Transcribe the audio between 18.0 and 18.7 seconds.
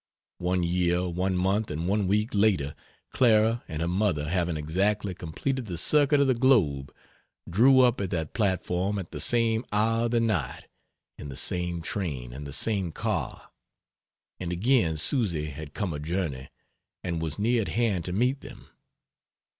to meet them.